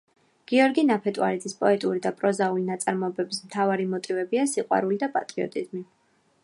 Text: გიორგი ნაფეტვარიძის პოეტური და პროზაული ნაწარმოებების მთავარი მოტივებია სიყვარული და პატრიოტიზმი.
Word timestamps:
გიორგი 0.51 0.83
ნაფეტვარიძის 0.85 1.55
პოეტური 1.59 2.01
და 2.05 2.13
პროზაული 2.21 2.65
ნაწარმოებების 2.71 3.43
მთავარი 3.49 3.87
მოტივებია 3.95 4.47
სიყვარული 4.55 5.03
და 5.05 5.13
პატრიოტიზმი. 5.19 5.87